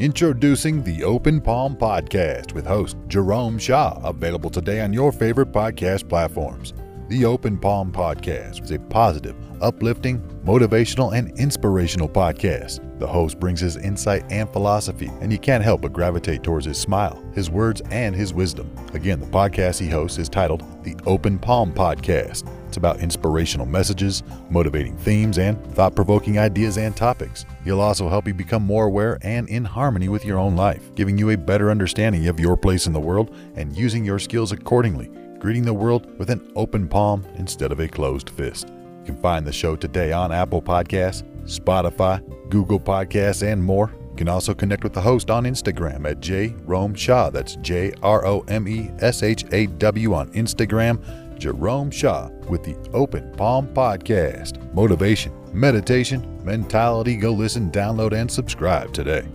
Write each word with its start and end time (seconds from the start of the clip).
Introducing 0.00 0.84
the 0.84 1.02
Open 1.02 1.40
Palm 1.40 1.74
Podcast 1.74 2.52
with 2.52 2.64
host 2.64 2.96
Jerome 3.08 3.58
Shaw, 3.58 3.98
available 4.04 4.48
today 4.48 4.80
on 4.80 4.92
your 4.92 5.10
favorite 5.10 5.50
podcast 5.50 6.08
platforms. 6.08 6.72
The 7.08 7.24
Open 7.24 7.58
Palm 7.58 7.90
Podcast 7.90 8.62
is 8.62 8.70
a 8.70 8.78
positive, 8.78 9.34
uplifting, 9.60 10.20
motivational, 10.44 11.18
and 11.18 11.36
inspirational 11.36 12.08
podcast. 12.08 12.78
The 13.00 13.08
host 13.08 13.40
brings 13.40 13.58
his 13.58 13.76
insight 13.76 14.24
and 14.30 14.48
philosophy, 14.48 15.10
and 15.20 15.32
you 15.32 15.38
can't 15.40 15.64
help 15.64 15.80
but 15.80 15.92
gravitate 15.92 16.44
towards 16.44 16.66
his 16.66 16.78
smile, 16.78 17.20
his 17.34 17.50
words, 17.50 17.82
and 17.90 18.14
his 18.14 18.32
wisdom. 18.32 18.70
Again, 18.94 19.18
the 19.18 19.26
podcast 19.26 19.80
he 19.80 19.88
hosts 19.88 20.18
is 20.18 20.28
titled 20.28 20.62
The 20.84 20.94
Open 21.06 21.40
Palm 21.40 21.72
Podcast. 21.72 22.48
It's 22.68 22.76
about 22.76 23.00
inspirational 23.00 23.64
messages, 23.64 24.22
motivating 24.50 24.96
themes, 24.98 25.38
and 25.38 25.58
thought 25.74 25.96
provoking 25.96 26.38
ideas 26.38 26.76
and 26.76 26.94
topics. 26.94 27.46
He'll 27.64 27.80
also 27.80 28.10
help 28.10 28.26
you 28.26 28.34
become 28.34 28.62
more 28.62 28.84
aware 28.84 29.18
and 29.22 29.48
in 29.48 29.64
harmony 29.64 30.10
with 30.10 30.22
your 30.26 30.38
own 30.38 30.54
life, 30.54 30.94
giving 30.94 31.16
you 31.16 31.30
a 31.30 31.36
better 31.36 31.70
understanding 31.70 32.28
of 32.28 32.38
your 32.38 32.58
place 32.58 32.86
in 32.86 32.92
the 32.92 33.00
world 33.00 33.34
and 33.56 33.74
using 33.74 34.04
your 34.04 34.18
skills 34.18 34.52
accordingly, 34.52 35.10
greeting 35.38 35.64
the 35.64 35.72
world 35.72 36.18
with 36.18 36.28
an 36.28 36.52
open 36.56 36.86
palm 36.86 37.24
instead 37.36 37.72
of 37.72 37.80
a 37.80 37.88
closed 37.88 38.28
fist. 38.28 38.68
You 38.68 39.14
can 39.14 39.16
find 39.16 39.46
the 39.46 39.52
show 39.52 39.74
today 39.74 40.12
on 40.12 40.30
Apple 40.30 40.60
Podcasts, 40.60 41.22
Spotify, 41.44 42.22
Google 42.50 42.78
Podcasts, 42.78 43.42
and 43.50 43.64
more. 43.64 43.94
You 44.10 44.16
can 44.16 44.28
also 44.28 44.52
connect 44.52 44.84
with 44.84 44.92
the 44.92 45.00
host 45.00 45.30
on 45.30 45.44
Instagram 45.44 46.04
at 46.04 46.20
J 46.20 46.54
Rome 46.64 46.94
Shaw. 46.94 47.30
That's 47.30 47.56
J 47.56 47.94
R 48.02 48.26
O 48.26 48.40
M 48.48 48.68
E 48.68 48.90
S 48.98 49.22
H 49.22 49.46
A 49.52 49.68
W 49.68 50.12
on 50.12 50.30
Instagram. 50.32 51.02
Jerome 51.38 51.90
Shaw 51.90 52.28
with 52.48 52.62
the 52.64 52.76
Open 52.92 53.32
Palm 53.32 53.66
Podcast. 53.68 54.72
Motivation, 54.74 55.32
meditation, 55.52 56.44
mentality. 56.44 57.16
Go 57.16 57.32
listen, 57.32 57.70
download, 57.70 58.12
and 58.12 58.30
subscribe 58.30 58.92
today. 58.92 59.26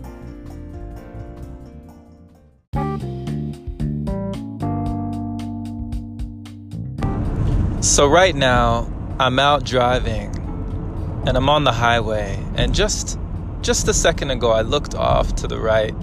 So, 7.81 8.07
right 8.07 8.33
now, 8.33 8.91
I'm 9.19 9.39
out 9.39 9.65
driving 9.65 10.33
and 11.27 11.37
I'm 11.37 11.49
on 11.49 11.63
the 11.63 11.71
highway. 11.71 12.43
And 12.55 12.73
just, 12.73 13.19
just 13.61 13.87
a 13.87 13.93
second 13.93 14.31
ago, 14.31 14.51
I 14.51 14.61
looked 14.61 14.95
off 14.95 15.35
to 15.35 15.47
the 15.47 15.59
right 15.59 15.93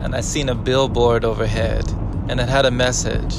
and 0.00 0.14
I 0.14 0.20
seen 0.20 0.48
a 0.48 0.54
billboard 0.54 1.24
overhead 1.24 1.88
and 2.28 2.40
it 2.40 2.48
had 2.48 2.66
a 2.66 2.70
message. 2.70 3.36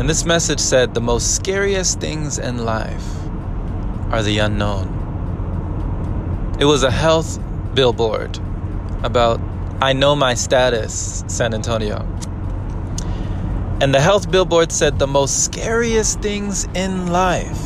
And 0.00 0.08
this 0.08 0.24
message 0.24 0.60
said 0.60 0.94
the 0.94 1.00
most 1.02 1.34
scariest 1.34 2.00
things 2.00 2.38
in 2.38 2.64
life 2.64 3.04
are 4.10 4.22
the 4.22 4.38
unknown. 4.38 4.88
It 6.58 6.64
was 6.64 6.84
a 6.84 6.90
health 6.90 7.38
billboard 7.74 8.38
about 9.02 9.42
I 9.82 9.92
know 9.92 10.16
my 10.16 10.32
status, 10.32 11.22
San 11.26 11.52
Antonio. 11.52 11.98
And 13.82 13.94
the 13.94 14.00
health 14.00 14.30
billboard 14.30 14.72
said 14.72 14.98
the 14.98 15.06
most 15.06 15.44
scariest 15.44 16.20
things 16.20 16.64
in 16.74 17.08
life 17.08 17.60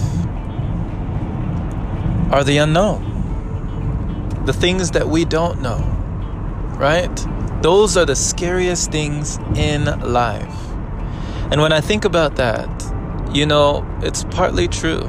are 2.32 2.42
the 2.42 2.58
unknown. 2.58 4.42
The 4.44 4.52
things 4.52 4.90
that 4.90 5.06
we 5.06 5.24
don't 5.24 5.62
know, 5.62 5.78
right? 6.80 7.14
Those 7.62 7.96
are 7.96 8.04
the 8.04 8.16
scariest 8.16 8.90
things 8.90 9.38
in 9.54 9.84
life. 10.00 10.73
And 11.50 11.60
when 11.60 11.72
I 11.72 11.80
think 11.80 12.04
about 12.04 12.36
that, 12.36 12.68
you 13.32 13.46
know, 13.46 13.86
it's 14.02 14.24
partly 14.24 14.68
true. 14.68 15.00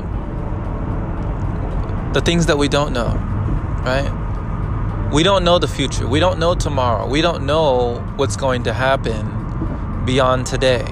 The 2.14 2.22
things 2.24 2.46
that 2.48 2.58
we 2.58 2.68
don't 2.68 2.94
know, 2.94 3.14
right? 3.84 5.10
We 5.14 5.24
don't 5.24 5.44
know 5.44 5.60
the 5.60 5.68
future. 5.68 6.08
We 6.08 6.20
don't 6.20 6.40
know 6.40 6.56
tomorrow. 6.56 7.08
We 7.08 7.22
don't 7.22 7.46
know 7.46 8.00
what's 8.16 8.36
going 8.36 8.64
to 8.64 8.74
happen 8.74 10.04
beyond 10.06 10.46
today. 10.46 10.86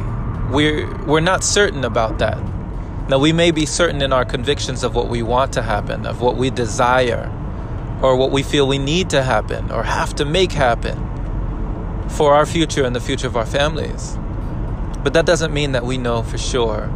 We're 0.52 0.88
we're 1.05 1.19
not 1.19 1.44
certain 1.44 1.83
about 1.83 2.19
that. 2.19 2.41
Now 3.09 3.19
we 3.19 3.33
may 3.33 3.52
be 3.52 3.65
certain 3.65 4.02
in 4.02 4.14
our 4.14 4.25
convictions 4.25 4.83
of 4.83 4.95
what 4.95 5.10
we 5.10 5.23
want 5.23 5.54
to 5.54 5.61
happen, 5.61 6.05
of 6.05 6.21
what 6.21 6.37
we 6.37 6.49
desire, 6.49 7.30
or 8.04 8.17
what 8.17 8.31
we 8.31 8.43
feel 8.43 8.67
we 8.67 8.77
need 8.77 9.10
to 9.11 9.23
happen 9.23 9.71
or 9.71 9.81
have 9.81 10.14
to 10.15 10.25
make 10.25 10.52
happen 10.52 10.98
for 12.10 12.33
our 12.36 12.45
future 12.45 12.83
and 12.83 12.95
the 12.95 12.99
future 12.99 13.27
of 13.27 13.37
our 13.37 13.45
families. 13.45 14.17
But 15.03 15.14
that 15.14 15.25
doesn't 15.25 15.53
mean 15.53 15.73
that 15.73 15.86
we 15.86 15.97
know 15.97 16.23
for 16.23 16.37
sure 16.37 16.87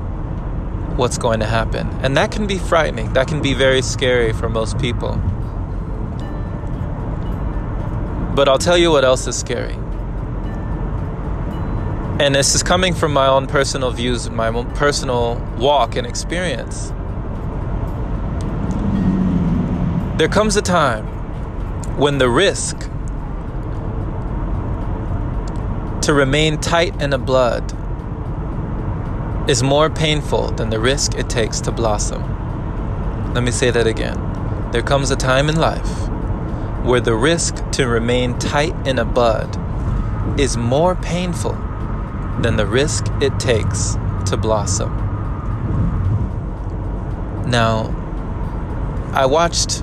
what's 0.95 1.17
going 1.17 1.41
to 1.41 1.45
happen. 1.45 1.87
And 2.01 2.15
that 2.17 2.31
can 2.31 2.47
be 2.47 2.57
frightening. 2.57 3.13
That 3.13 3.27
can 3.27 3.41
be 3.41 3.53
very 3.53 3.81
scary 3.81 4.33
for 4.33 4.49
most 4.49 4.79
people. 4.79 5.15
But 8.35 8.47
I'll 8.47 8.57
tell 8.57 8.77
you 8.77 8.91
what 8.91 9.03
else 9.03 9.27
is 9.27 9.37
scary. 9.37 9.75
And 12.19 12.33
this 12.33 12.55
is 12.55 12.63
coming 12.63 12.95
from 12.95 13.13
my 13.13 13.27
own 13.27 13.45
personal 13.45 13.91
views 13.91 14.25
and 14.25 14.35
my 14.35 14.47
own 14.47 14.71
personal 14.71 15.35
walk 15.57 15.95
and 15.95 16.07
experience. 16.07 16.93
There 20.17 20.27
comes 20.27 20.55
a 20.55 20.63
time 20.63 21.05
when 21.97 22.17
the 22.17 22.29
risk 22.29 22.79
to 26.01 26.13
remain 26.13 26.57
tight 26.59 26.99
in 27.01 27.11
the 27.11 27.17
blood 27.17 27.71
is 29.47 29.63
more 29.63 29.89
painful 29.89 30.51
than 30.51 30.69
the 30.69 30.79
risk 30.79 31.15
it 31.15 31.29
takes 31.29 31.61
to 31.61 31.71
blossom. 31.71 32.21
Let 33.33 33.43
me 33.43 33.51
say 33.51 33.71
that 33.71 33.87
again. 33.87 34.19
There 34.73 34.81
comes 34.81 35.09
a 35.09 35.15
time 35.15 35.47
in 35.47 35.55
life 35.55 36.09
where 36.83 36.99
the 36.99 37.15
risk 37.15 37.55
to 37.71 37.87
remain 37.87 38.37
tight 38.39 38.75
in 38.85 38.99
a 38.99 39.05
bud 39.05 39.57
is 40.37 40.57
more 40.57 40.95
painful 40.95 41.53
than 42.41 42.57
the 42.57 42.65
risk 42.65 43.05
it 43.21 43.39
takes 43.39 43.95
to 44.25 44.35
blossom. 44.35 44.91
Now, 47.47 47.93
I 49.13 49.25
watched 49.25 49.81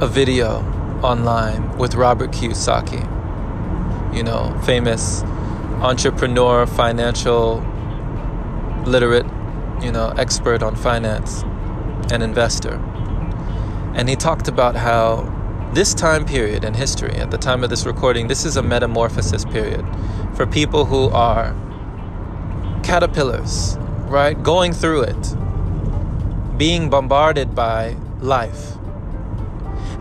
a 0.00 0.06
video 0.06 0.58
online 1.02 1.78
with 1.78 1.94
Robert 1.94 2.32
Kiyosaki, 2.32 3.02
you 4.14 4.22
know, 4.22 4.60
famous 4.66 5.22
entrepreneur, 5.80 6.66
financial 6.66 7.64
literate, 8.86 9.26
you 9.82 9.92
know, 9.92 10.12
expert 10.16 10.62
on 10.62 10.76
finance 10.76 11.42
and 12.10 12.22
investor. 12.22 12.74
And 13.94 14.08
he 14.08 14.16
talked 14.16 14.48
about 14.48 14.74
how 14.76 15.30
this 15.72 15.94
time 15.94 16.24
period 16.24 16.64
in 16.64 16.74
history, 16.74 17.14
at 17.14 17.30
the 17.30 17.38
time 17.38 17.64
of 17.64 17.70
this 17.70 17.86
recording, 17.86 18.28
this 18.28 18.44
is 18.44 18.56
a 18.56 18.62
metamorphosis 18.62 19.44
period 19.44 19.84
for 20.34 20.46
people 20.46 20.84
who 20.84 21.08
are 21.10 21.54
caterpillars, 22.82 23.76
right? 24.06 24.40
Going 24.42 24.72
through 24.72 25.02
it, 25.02 26.58
being 26.58 26.90
bombarded 26.90 27.54
by 27.54 27.96
life. 28.20 28.76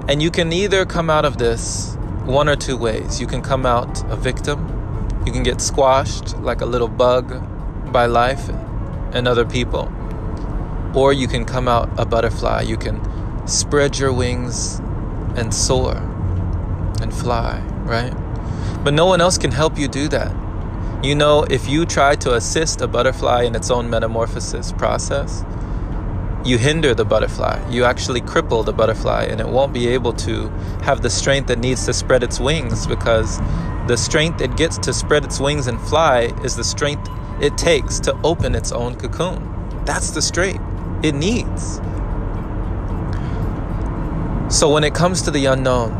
And 0.07 0.21
you 0.21 0.29
can 0.29 0.51
either 0.51 0.85
come 0.85 1.09
out 1.09 1.25
of 1.25 1.38
this 1.38 1.95
one 2.25 2.50
or 2.50 2.55
two 2.55 2.77
ways. 2.77 3.19
You 3.21 3.27
can 3.27 3.41
come 3.41 3.65
out 3.65 4.03
a 4.11 4.15
victim, 4.15 4.69
you 5.25 5.31
can 5.31 5.44
get 5.44 5.61
squashed 5.61 6.38
like 6.39 6.61
a 6.61 6.65
little 6.65 6.88
bug 6.88 7.41
by 7.91 8.05
life 8.05 8.50
and 9.13 9.28
other 9.28 9.46
people, 9.46 9.91
or 10.96 11.13
you 11.13 11.28
can 11.28 11.46
come 11.46 11.68
out 11.68 11.90
a 11.97 12.06
butterfly. 12.06 12.62
You 12.62 12.78
can 12.78 13.00
spread 13.47 13.97
your 13.97 14.12
wings 14.12 14.79
and 15.35 15.53
soar 15.53 15.97
and 17.01 17.13
fly, 17.13 17.62
right? 17.84 18.13
But 18.84 18.94
no 18.94 19.06
one 19.06 19.22
else 19.22 19.38
can 19.38 19.51
help 19.51 19.78
you 19.78 19.88
do 19.88 20.07
that. 20.09 20.35
You 21.03 21.16
know, 21.16 21.44
if 21.44 21.68
you 21.68 21.85
try 21.85 22.16
to 22.16 22.35
assist 22.35 22.81
a 22.81 22.88
butterfly 22.88 23.44
in 23.44 23.56
its 23.56 23.69
own 23.69 23.90
metamorphosis 23.90 24.72
process, 24.72 25.44
you 26.45 26.57
hinder 26.57 26.94
the 26.94 27.06
butterfly. 27.06 27.62
You 27.69 27.85
actually 27.85 28.22
cripple 28.22 28.66
the 28.66 28.74
butterfly, 28.74 29.25
and 29.25 29.40
it 29.40 29.47
won't 29.47 29.74
be 29.74 29.88
able 29.88 30.13
to 30.13 30.50
have 30.84 31.01
the 31.01 31.09
strength 31.09 31.50
it 31.50 31.59
needs 31.59 31.85
to 31.85 31.94
spread 31.94 32.24
its 32.24 32.40
wings 32.40 32.85
because 32.88 33.40
the 33.88 33.98
strength 33.98 34.42
it 34.42 34.56
gets 34.56 34.77
to 34.80 34.94
spread 34.94 35.24
its 35.24 35.39
wings 35.39 35.68
and 35.68 35.80
fly 35.81 36.33
is 36.44 36.56
the 36.56 36.63
strength 36.63 37.09
it 37.44 37.57
takes 37.57 38.00
to 38.00 38.18
open 38.24 38.56
its 38.56 38.72
own 38.72 38.95
cocoon. 38.95 39.84
That's 39.84 40.12
the 40.12 40.22
strength 40.22 40.63
it 41.04 41.13
needs. 41.13 41.81
So 44.48 44.72
when 44.72 44.86
it 44.86 44.94
comes 44.95 45.24
to 45.24 45.31
the 45.31 45.48
unknown, 45.48 45.92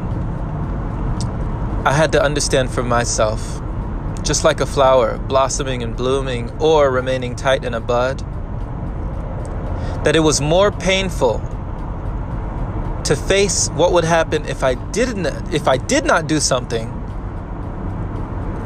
I 1.86 1.92
had 1.92 2.13
to 2.13 2.24
understand 2.24 2.72
for 2.72 2.81
myself, 2.81 3.62
just 4.24 4.45
like 4.45 4.62
a 4.62 4.66
flower 4.66 5.18
blossoming 5.18 5.84
and 5.84 5.98
blooming 5.98 6.50
or 6.62 6.90
remaining 6.90 7.36
tight 7.36 7.66
in 7.66 7.74
a 7.74 7.81
bud, 7.81 8.19
that 10.06 10.16
it 10.16 10.22
was 10.22 10.40
more 10.40 10.72
painful 10.72 11.40
to 13.04 13.18
face 13.18 13.68
what 13.72 13.92
would 13.92 14.06
happen 14.06 14.45
if 14.45 14.63
I 14.63 14.75
didn't 14.75 15.25
if 15.54 15.68
I 15.68 15.75
did 15.75 16.06
not 16.06 16.28
do 16.28 16.40
something 16.40 17.02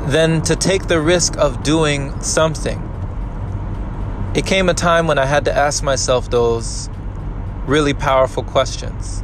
than 0.07 0.41
to 0.43 0.55
take 0.55 0.87
the 0.87 1.01
risk 1.01 1.37
of 1.37 1.63
doing 1.63 2.19
something. 2.21 2.81
It 4.35 4.45
came 4.45 4.69
a 4.69 4.73
time 4.73 5.07
when 5.07 5.17
I 5.17 5.25
had 5.25 5.45
to 5.45 5.53
ask 5.53 5.83
myself 5.83 6.29
those 6.29 6.89
really 7.65 7.93
powerful 7.93 8.43
questions. 8.43 9.23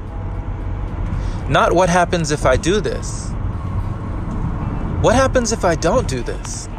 Not 1.50 1.74
what 1.74 1.90
happens 1.90 2.32
if 2.32 2.46
I 2.46 2.58
do 2.58 2.82
this, 2.82 3.30
What 5.04 5.16
happens 5.16 5.52
if 5.52 5.66
I 5.66 5.76
don't 5.76 6.08
do 6.08 6.24
this? 6.24 6.70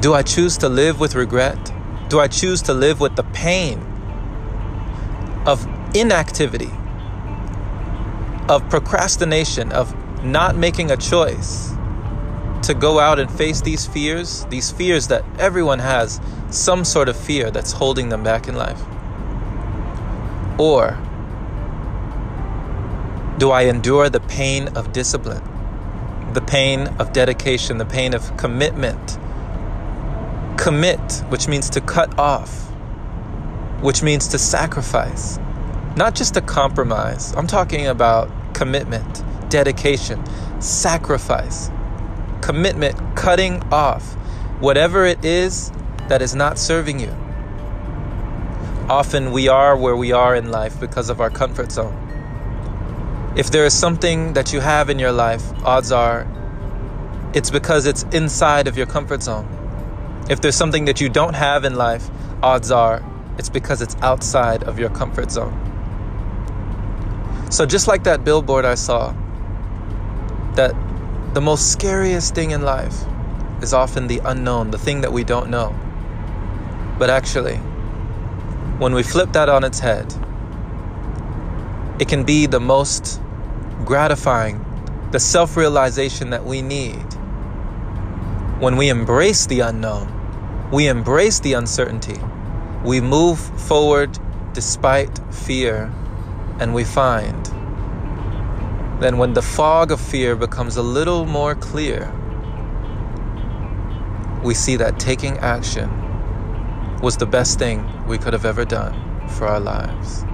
Do 0.00 0.12
I 0.12 0.22
choose 0.22 0.58
to 0.58 0.68
live 0.68 1.00
with 1.00 1.14
regret? 1.14 1.72
Do 2.10 2.20
I 2.20 2.28
choose 2.28 2.60
to 2.62 2.74
live 2.74 3.00
with 3.00 3.16
the 3.16 3.22
pain 3.22 3.80
of 5.46 5.66
inactivity, 5.96 6.70
of 8.50 8.68
procrastination, 8.68 9.72
of 9.72 9.94
not 10.22 10.56
making 10.56 10.90
a 10.90 10.96
choice 10.96 11.72
to 12.62 12.74
go 12.74 12.98
out 12.98 13.18
and 13.18 13.30
face 13.30 13.60
these 13.60 13.86
fears, 13.86 14.44
these 14.46 14.70
fears 14.70 15.08
that 15.08 15.24
everyone 15.38 15.78
has 15.78 16.20
some 16.50 16.84
sort 16.84 17.08
of 17.08 17.16
fear 17.16 17.50
that's 17.50 17.72
holding 17.72 18.08
them 18.08 18.22
back 18.22 18.48
in 18.48 18.54
life? 18.56 18.80
Or 20.58 20.98
do 23.38 23.50
I 23.50 23.62
endure 23.62 24.10
the 24.10 24.20
pain 24.20 24.68
of 24.76 24.92
discipline, 24.92 25.42
the 26.32 26.40
pain 26.40 26.88
of 26.98 27.12
dedication, 27.12 27.78
the 27.78 27.86
pain 27.86 28.12
of 28.12 28.36
commitment? 28.36 29.18
Commit, 30.58 31.22
which 31.28 31.46
means 31.46 31.70
to 31.70 31.80
cut 31.80 32.18
off, 32.18 32.68
which 33.80 34.02
means 34.02 34.26
to 34.28 34.38
sacrifice, 34.38 35.38
not 35.96 36.16
just 36.16 36.34
to 36.34 36.40
compromise. 36.40 37.32
I'm 37.36 37.46
talking 37.46 37.86
about 37.86 38.28
commitment, 38.54 39.22
dedication, 39.50 40.24
sacrifice, 40.60 41.70
commitment, 42.40 42.96
cutting 43.16 43.62
off 43.72 44.14
whatever 44.60 45.04
it 45.04 45.24
is 45.24 45.70
that 46.08 46.22
is 46.22 46.34
not 46.34 46.58
serving 46.58 46.98
you. 46.98 47.14
Often 48.88 49.32
we 49.32 49.48
are 49.48 49.76
where 49.76 49.96
we 49.96 50.12
are 50.12 50.34
in 50.34 50.50
life 50.50 50.80
because 50.80 51.10
of 51.10 51.20
our 51.20 51.30
comfort 51.30 51.70
zone. 51.70 51.94
If 53.36 53.50
there 53.50 53.66
is 53.66 53.74
something 53.74 54.32
that 54.32 54.52
you 54.52 54.60
have 54.60 54.90
in 54.90 54.98
your 54.98 55.12
life, 55.12 55.44
odds 55.64 55.92
are 55.92 56.26
it's 57.34 57.50
because 57.50 57.86
it's 57.86 58.04
inside 58.12 58.66
of 58.66 58.76
your 58.76 58.86
comfort 58.86 59.22
zone. 59.22 59.46
If 60.30 60.40
there's 60.40 60.56
something 60.56 60.86
that 60.86 61.00
you 61.00 61.08
don't 61.08 61.34
have 61.34 61.64
in 61.64 61.76
life, 61.76 62.08
odds 62.42 62.70
are 62.70 63.04
it's 63.38 63.48
because 63.48 63.82
it's 63.82 63.96
outside 64.02 64.64
of 64.64 64.78
your 64.78 64.90
comfort 64.90 65.30
zone. 65.30 65.54
So, 67.50 67.64
just 67.64 67.86
like 67.86 68.04
that 68.04 68.24
billboard 68.24 68.64
I 68.64 68.74
saw, 68.74 69.14
that 70.58 70.74
the 71.34 71.40
most 71.40 71.70
scariest 71.70 72.34
thing 72.34 72.50
in 72.50 72.62
life 72.62 73.04
is 73.62 73.72
often 73.72 74.08
the 74.08 74.20
unknown, 74.24 74.72
the 74.72 74.78
thing 74.78 75.02
that 75.02 75.12
we 75.12 75.22
don't 75.22 75.48
know. 75.50 75.72
But 76.98 77.10
actually, 77.10 77.58
when 78.82 78.92
we 78.92 79.04
flip 79.04 79.32
that 79.34 79.48
on 79.48 79.62
its 79.62 79.78
head, 79.78 80.12
it 82.00 82.08
can 82.08 82.24
be 82.24 82.46
the 82.46 82.58
most 82.58 83.20
gratifying, 83.84 84.64
the 85.12 85.20
self 85.20 85.56
realization 85.56 86.30
that 86.30 86.44
we 86.44 86.60
need. 86.60 87.06
When 88.58 88.76
we 88.76 88.88
embrace 88.88 89.46
the 89.46 89.60
unknown, 89.60 90.08
we 90.72 90.88
embrace 90.88 91.38
the 91.38 91.52
uncertainty, 91.52 92.18
we 92.84 93.00
move 93.00 93.38
forward 93.68 94.18
despite 94.54 95.20
fear, 95.32 95.92
and 96.58 96.74
we 96.74 96.82
find 96.82 97.57
then 99.00 99.16
when 99.16 99.32
the 99.32 99.42
fog 99.42 99.92
of 99.92 100.00
fear 100.00 100.34
becomes 100.34 100.76
a 100.76 100.82
little 100.82 101.24
more 101.24 101.54
clear, 101.54 102.12
we 104.42 104.54
see 104.54 104.76
that 104.76 104.98
taking 104.98 105.38
action 105.38 105.88
was 107.00 107.16
the 107.16 107.26
best 107.26 107.58
thing 107.58 107.88
we 108.06 108.18
could 108.18 108.32
have 108.32 108.44
ever 108.44 108.64
done 108.64 108.94
for 109.28 109.46
our 109.46 109.60
lives. 109.60 110.24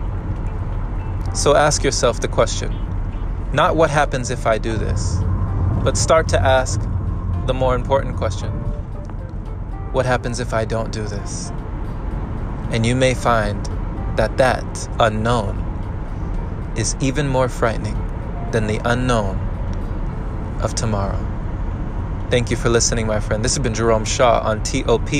So 1.38 1.54
ask 1.54 1.82
yourself 1.82 2.20
the 2.20 2.28
question 2.28 2.80
not 3.52 3.76
what 3.76 3.90
happens 3.90 4.30
if 4.30 4.46
I 4.46 4.58
do 4.58 4.76
this, 4.76 5.18
but 5.84 5.96
start 5.96 6.28
to 6.30 6.40
ask 6.40 6.80
the 7.46 7.54
more 7.54 7.74
important 7.74 8.16
question 8.16 8.50
what 9.92 10.06
happens 10.06 10.40
if 10.40 10.52
I 10.52 10.64
don't 10.64 10.90
do 10.90 11.04
this? 11.04 11.50
And 12.70 12.84
you 12.84 12.96
may 12.96 13.14
find 13.14 13.64
that 14.16 14.36
that 14.38 14.88
unknown 14.98 15.60
is 16.76 16.96
even 17.00 17.28
more 17.28 17.48
frightening 17.48 18.03
than 18.54 18.68
the 18.68 18.80
unknown 18.84 19.36
of 20.62 20.76
tomorrow. 20.76 21.18
Thank 22.30 22.52
you 22.52 22.56
for 22.56 22.68
listening, 22.68 23.04
my 23.04 23.18
friend. 23.18 23.44
This 23.44 23.56
has 23.56 23.62
been 23.62 23.74
Jerome 23.74 24.04
Shaw 24.04 24.42
on 24.44 24.62
TOP, 24.62 25.10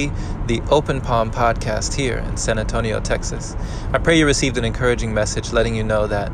the 0.47 0.63
Open 0.71 1.01
Palm 1.01 1.33
podcast 1.33 1.95
here 1.95 2.19
in 2.19 2.37
San 2.37 2.61
Antonio, 2.61 3.01
Texas. 3.01 3.57
I 3.93 3.99
pray 3.99 4.17
you 4.17 4.25
received 4.25 4.57
an 4.57 4.65
encouraging 4.65 5.13
message 5.13 5.53
letting 5.53 5.75
you 5.75 5.83
know 5.83 6.07
that 6.07 6.31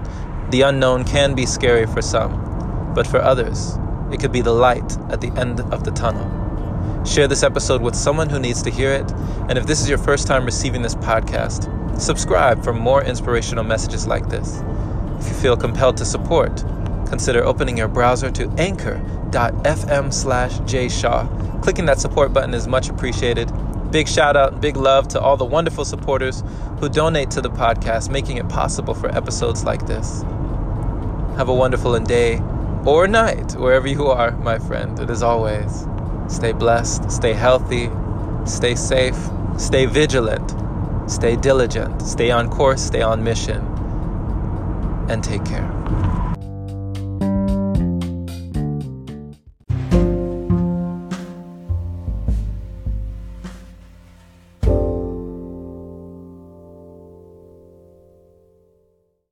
the 0.50 0.60
unknown 0.60 1.04
can 1.04 1.34
be 1.34 1.46
scary 1.46 1.86
for 1.86 2.02
some, 2.02 2.92
but 2.94 3.06
for 3.06 3.18
others, 3.18 3.78
it 4.12 4.20
could 4.20 4.32
be 4.32 4.42
the 4.42 4.52
light 4.52 4.98
at 5.08 5.22
the 5.22 5.32
end 5.40 5.60
of 5.72 5.84
the 5.84 5.92
tunnel. 5.92 6.28
Share 7.06 7.28
this 7.28 7.42
episode 7.42 7.80
with 7.80 7.94
someone 7.94 8.28
who 8.28 8.38
needs 8.38 8.60
to 8.64 8.70
hear 8.70 8.92
it. 8.92 9.10
And 9.48 9.56
if 9.56 9.66
this 9.66 9.80
is 9.80 9.88
your 9.88 9.96
first 9.96 10.26
time 10.26 10.44
receiving 10.44 10.82
this 10.82 10.96
podcast, 10.96 11.98
subscribe 11.98 12.62
for 12.62 12.74
more 12.74 13.02
inspirational 13.02 13.64
messages 13.64 14.06
like 14.06 14.28
this. 14.28 14.62
If 15.18 15.28
you 15.28 15.34
feel 15.34 15.56
compelled 15.56 15.96
to 15.96 16.04
support, 16.04 16.62
consider 17.10 17.44
opening 17.44 17.76
your 17.76 17.88
browser 17.88 18.30
to 18.30 18.48
anchor.fm 18.56 20.14
slash 20.14 20.52
jshaw. 20.60 21.62
Clicking 21.62 21.84
that 21.84 22.00
support 22.00 22.32
button 22.32 22.54
is 22.54 22.66
much 22.66 22.88
appreciated. 22.88 23.52
Big 23.90 24.08
shout 24.08 24.36
out, 24.36 24.60
big 24.60 24.76
love 24.76 25.08
to 25.08 25.20
all 25.20 25.36
the 25.36 25.44
wonderful 25.44 25.84
supporters 25.84 26.42
who 26.78 26.88
donate 26.88 27.30
to 27.32 27.40
the 27.40 27.50
podcast, 27.50 28.08
making 28.08 28.36
it 28.36 28.48
possible 28.48 28.94
for 28.94 29.14
episodes 29.14 29.64
like 29.64 29.86
this. 29.86 30.22
Have 31.36 31.48
a 31.48 31.54
wonderful 31.54 31.98
day 31.98 32.40
or 32.86 33.06
night, 33.08 33.52
wherever 33.56 33.88
you 33.88 34.06
are, 34.06 34.30
my 34.38 34.58
friend. 34.58 34.98
And 34.98 35.10
as 35.10 35.22
always, 35.22 35.86
stay 36.28 36.52
blessed, 36.52 37.10
stay 37.10 37.32
healthy, 37.32 37.90
stay 38.44 38.76
safe, 38.76 39.18
stay 39.58 39.86
vigilant, 39.86 40.54
stay 41.10 41.36
diligent, 41.36 42.00
stay 42.02 42.30
on 42.30 42.48
course, 42.48 42.80
stay 42.80 43.02
on 43.02 43.22
mission, 43.22 43.66
and 45.10 45.22
take 45.22 45.44
care. 45.44 46.29